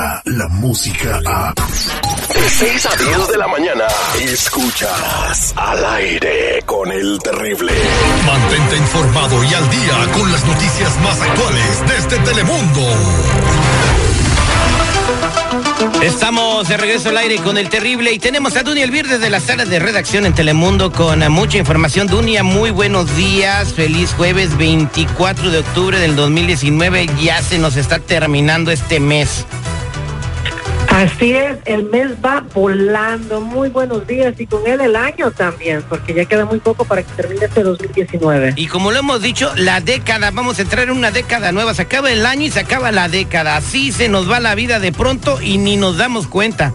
[0.00, 1.54] llega la música a...
[1.54, 3.84] De 6 a 10 de la mañana,
[4.20, 7.72] escuchas al aire con el terrible.
[8.26, 12.80] Mantente informado y al día con las noticias más actuales desde Telemundo.
[16.02, 19.40] Estamos de regreso al aire con el terrible y tenemos a Dunia Elvir desde la
[19.40, 22.06] sala de redacción en Telemundo con mucha información.
[22.06, 27.08] Dunia, muy buenos días, feliz jueves 24 de octubre del 2019.
[27.20, 29.44] Ya se nos está terminando este mes.
[30.90, 33.40] Así es, el mes va volando.
[33.40, 37.04] Muy buenos días y con él el año también, porque ya queda muy poco para
[37.04, 38.54] que termine este 2019.
[38.56, 41.74] Y como lo hemos dicho, la década, vamos a entrar en una década nueva.
[41.74, 43.56] Se acaba el año y se acaba la década.
[43.56, 46.74] Así se nos va la vida de pronto y ni nos damos cuenta.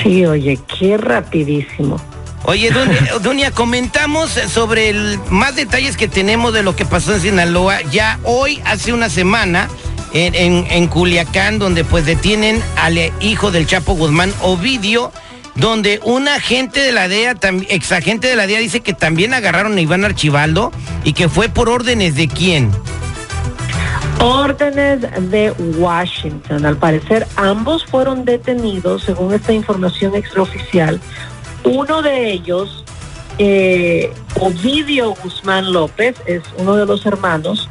[0.00, 2.00] Sí, oye, qué rapidísimo.
[2.44, 2.70] Oye,
[3.22, 7.82] Dunia, comentamos sobre el, más detalles que tenemos de lo que pasó en Sinaloa.
[7.90, 9.68] Ya hoy, hace una semana,
[10.14, 15.12] en, Culiacán, donde pues detienen al hijo del Chapo Guzmán, Ovidio,
[15.56, 17.34] donde un agente de la DEA,
[17.68, 21.48] ex agente de la DEA, dice que también agarraron a Iván Archibaldo y que fue
[21.48, 22.70] por órdenes de quién.
[24.20, 26.64] Órdenes de Washington.
[26.64, 31.00] Al parecer, ambos fueron detenidos, según esta información extraoficial.
[31.64, 32.84] Uno de ellos,
[33.38, 37.68] eh, Ovidio Guzmán López, es uno de los hermanos,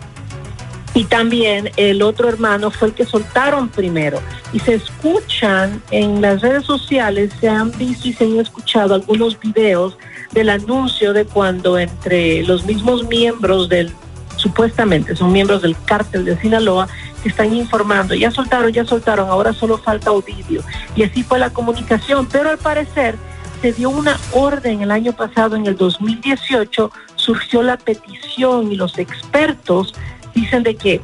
[0.96, 4.20] y también el otro hermano fue el que soltaron primero.
[4.52, 9.40] Y se escuchan en las redes sociales, se han visto y se han escuchado algunos
[9.40, 9.98] videos
[10.34, 13.92] del anuncio de cuando entre los mismos miembros del,
[14.36, 16.88] supuestamente son miembros del cártel de Sinaloa,
[17.24, 20.62] que están informando, ya soltaron, ya soltaron, ahora solo falta Ovidio.
[20.96, 23.16] Y así fue la comunicación, pero al parecer
[23.62, 29.00] se dio una orden el año pasado, en el 2018, surgió la petición y los
[29.00, 29.96] expertos
[30.34, 31.02] dicen de que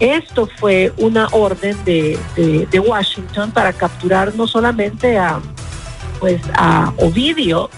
[0.00, 2.18] esto fue una orden de,
[2.86, 5.40] Washington para capturar no solamente a,
[6.18, 7.70] pues, a Ovidio,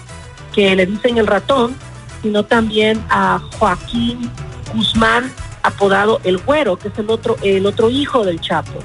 [0.53, 1.75] que le dicen el ratón,
[2.21, 4.31] sino también a Joaquín
[4.73, 8.79] Guzmán, apodado el Güero, que es el otro, el otro hijo del Chapo.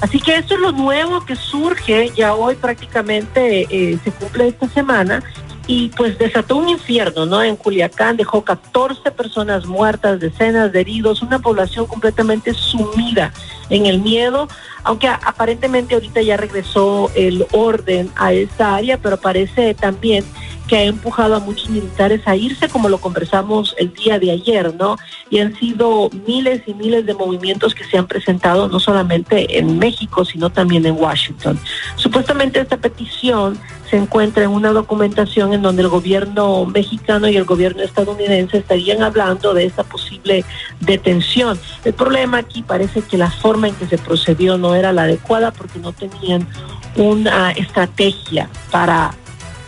[0.00, 4.68] Así que esto es lo nuevo que surge, ya hoy prácticamente eh, se cumple esta
[4.68, 5.22] semana
[5.66, 7.42] y pues desató un infierno, ¿no?
[7.42, 13.32] En Culiacán dejó 14 personas muertas, decenas de heridos, una población completamente sumida
[13.70, 14.48] en el miedo,
[14.82, 20.24] aunque aparentemente ahorita ya regresó el orden a esta área, pero parece también
[20.68, 24.74] que ha empujado a muchos militares a irse, como lo conversamos el día de ayer,
[24.74, 24.96] ¿no?
[25.30, 29.78] Y han sido miles y miles de movimientos que se han presentado no solamente en
[29.78, 31.58] México, sino también en Washington.
[31.96, 33.58] Supuestamente esta petición
[33.90, 39.02] se encuentra en una documentación en donde el gobierno mexicano y el gobierno estadounidense estarían
[39.02, 40.44] hablando de esta posible
[40.80, 41.58] detención.
[41.84, 45.52] El problema aquí parece que la forma en que se procedió no era la adecuada
[45.52, 46.48] porque no tenían
[46.96, 49.14] una estrategia para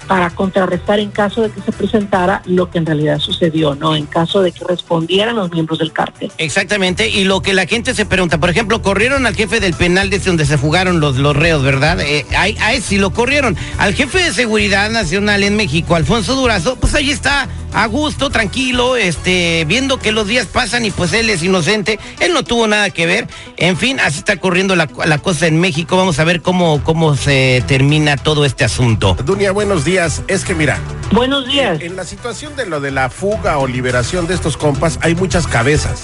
[0.06, 3.96] para contrarrestar en caso de que se presentara lo que en realidad sucedió, ¿no?
[3.96, 6.30] En caso de que respondieran los miembros del cártel.
[6.38, 10.10] Exactamente, y lo que la gente se pregunta, por ejemplo, corrieron al jefe del penal
[10.10, 12.00] desde donde se fugaron los, los reos, ¿verdad?
[12.00, 13.56] Eh, ahí, ahí sí lo corrieron.
[13.78, 18.97] Al jefe de seguridad nacional en México, Alfonso Durazo, pues ahí está a gusto, tranquilo,
[18.97, 22.88] este, viendo que los días pasan y pues él es inocente, él no tuvo nada
[22.88, 23.28] que ver.
[23.59, 25.98] En fin, así está corriendo la, la cosa en México.
[25.98, 29.15] Vamos a ver cómo, cómo se termina todo este asunto.
[29.26, 30.22] Dunia, buenos días.
[30.26, 30.81] Es que mira.
[31.12, 31.82] Buenos días.
[31.82, 35.47] En, la situación de lo de la fuga o liberación de estos compas hay muchas
[35.47, 36.00] cabezas.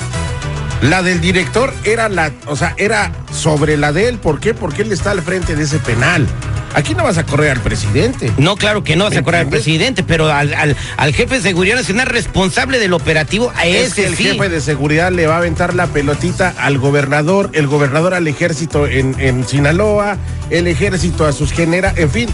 [0.83, 4.19] La del director era la, o sea, era sobre la de él.
[4.19, 4.53] ¿Por qué?
[4.53, 6.27] Porque él está al frente de ese penal.
[6.75, 8.33] Aquí no vas a correr al presidente.
[8.39, 10.77] No, claro que no vas a correr al presidente, pero al,
[11.13, 15.27] jefe de seguridad nacional responsable del operativo, a es ese el jefe de seguridad le
[15.27, 20.17] va a aventar la pelotita al gobernador, el gobernador al ejército en, en Sinaloa,
[20.51, 22.29] el ejército a sus generales, en fin,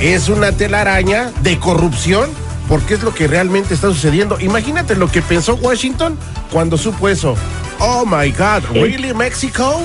[0.00, 2.30] es una telaraña de corrupción
[2.68, 4.40] porque es lo que realmente está sucediendo.
[4.40, 6.18] Imagínate lo que pensó Washington
[6.50, 7.36] cuando supo eso.
[7.78, 9.80] Oh my God, ¿really Mexico?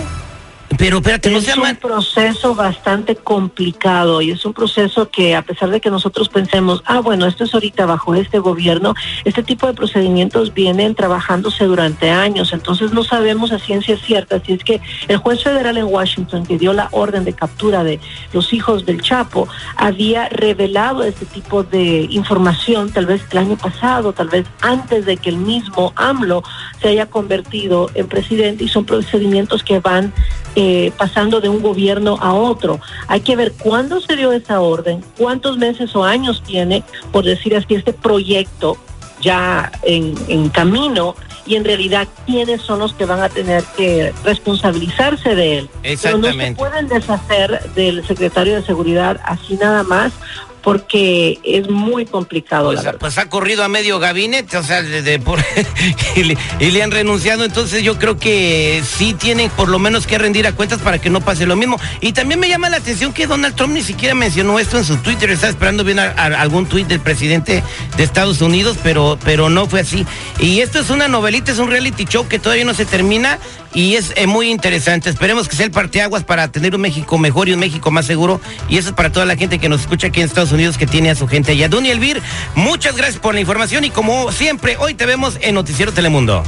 [0.80, 5.72] Pero espérate, no es un proceso bastante complicado y es un proceso que a pesar
[5.72, 8.96] de que nosotros pensemos, ah, bueno, esto es ahorita bajo este gobierno,
[9.26, 14.54] este tipo de procedimientos vienen trabajándose durante años, entonces no sabemos a ciencia cierta si
[14.54, 14.80] es que
[15.10, 18.00] el juez federal en Washington que dio la orden de captura de
[18.32, 24.14] los hijos del Chapo había revelado este tipo de información tal vez el año pasado,
[24.14, 26.42] tal vez antes de que el mismo AMLO
[26.82, 30.14] se haya convertido en presidente y son procedimientos que van
[30.56, 32.80] eh, pasando de un gobierno a otro.
[33.08, 37.56] Hay que ver cuándo se dio esa orden, cuántos meses o años tiene, por decir
[37.56, 38.78] así, este proyecto
[39.22, 41.16] ya en, camino
[41.46, 45.70] y en realidad quiénes son los que van a tener que responsabilizarse de él.
[46.02, 50.14] Pero no se pueden deshacer del secretario de Seguridad así nada más
[50.62, 52.72] porque es muy complicado.
[52.74, 55.40] Pues, pues ha corrido a medio gabinete, o sea, de, por,
[56.16, 56.24] y,
[56.72, 60.52] le, han renunciado, entonces yo creo que sí tienen por lo menos que rendir a
[60.54, 61.80] cuentas para que no pase lo mismo.
[62.02, 64.98] Y también me llama la atención que Donald Trump ni siquiera mencionó esto en su
[64.98, 67.64] Twitter, está esperando bien algún tuit del presidente
[67.98, 70.06] de Estados Unidos, pero, pero no fue así.
[70.40, 73.40] Y esto es una novelita, es un reality show que todavía no se termina
[73.74, 75.10] y es eh, muy interesante.
[75.10, 78.42] Esperemos que sea el parteaguas para tener un México mejor y un México más seguro.
[78.68, 80.88] Y eso es para toda la gente que nos escucha aquí en Estados Unidos, que
[80.88, 81.70] tiene a su gente allá.
[81.70, 82.22] Duny Elvir,
[82.56, 86.44] muchas gracias por la información y como siempre, hoy te vemos en Noticiero Telemundo.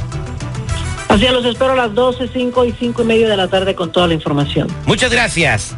[1.08, 3.92] Así los espero a las 12, 5 y 5 y media de la tarde con
[3.92, 4.68] toda la información.
[4.86, 5.74] Muchas gracias.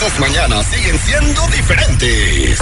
[0.00, 2.58] Las mañanas siguen siendo diferentes.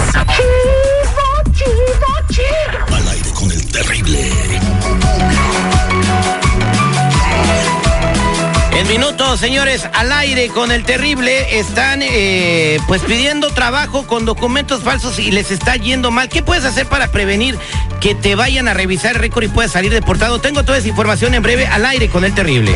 [2.29, 2.95] Chido.
[2.95, 4.29] Al aire con el terrible.
[8.89, 15.19] Minutos, señores, al aire con el terrible, están eh, pues pidiendo trabajo con documentos falsos
[15.19, 16.27] y les está yendo mal.
[16.27, 17.55] ¿Qué puedes hacer para prevenir
[18.01, 20.41] que te vayan a revisar el récord y puedas salir deportado?
[20.41, 22.75] Tengo toda esa información en breve al aire con el terrible.